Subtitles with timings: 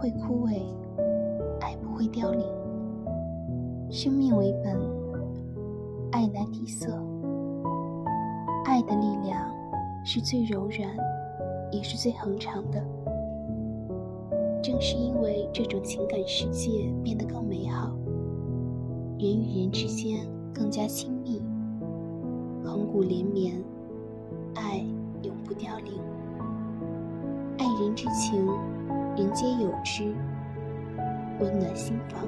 [0.00, 0.62] 会枯萎，
[1.60, 2.46] 爱不会凋零。
[3.90, 4.76] 生命为本，
[6.12, 6.86] 爱乃底色。
[8.64, 9.50] 爱的力量
[10.04, 10.88] 是最柔软，
[11.72, 12.80] 也是最恒长的。
[14.62, 17.90] 正是因为这种情感世界变得更美好，
[19.18, 20.24] 人与人之间
[20.54, 21.42] 更加亲密，
[22.62, 23.60] 恒古连绵，
[24.54, 24.78] 爱
[25.24, 25.94] 永不凋零。
[27.58, 28.46] 爱人之情，
[29.18, 30.14] 人皆有之，
[31.40, 32.24] 温暖心房。